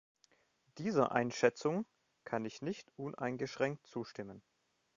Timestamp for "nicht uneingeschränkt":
2.63-3.85